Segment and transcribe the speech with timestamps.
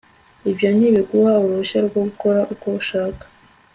[0.49, 3.23] Ibyo ntibiguha uruhushya rwo gukora uko ushaka